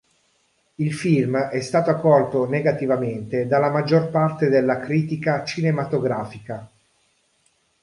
[0.77, 6.67] Il film è stato accolto negativamente dalla maggior parte della critica cinematografica.